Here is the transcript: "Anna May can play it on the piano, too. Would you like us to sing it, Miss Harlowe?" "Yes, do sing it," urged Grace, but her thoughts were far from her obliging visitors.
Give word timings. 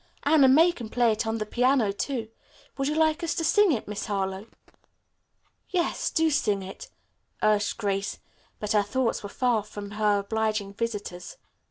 "Anna 0.23 0.47
May 0.47 0.71
can 0.71 0.89
play 0.89 1.11
it 1.11 1.27
on 1.27 1.37
the 1.37 1.45
piano, 1.45 1.91
too. 1.93 2.29
Would 2.75 2.87
you 2.87 2.95
like 2.95 3.23
us 3.23 3.35
to 3.35 3.43
sing 3.43 3.71
it, 3.71 3.87
Miss 3.87 4.07
Harlowe?" 4.07 4.47
"Yes, 5.69 6.09
do 6.09 6.31
sing 6.31 6.63
it," 6.63 6.89
urged 7.43 7.77
Grace, 7.77 8.17
but 8.59 8.71
her 8.71 8.81
thoughts 8.81 9.21
were 9.21 9.29
far 9.29 9.61
from 9.61 9.91
her 9.91 10.17
obliging 10.17 10.73
visitors. 10.73 11.37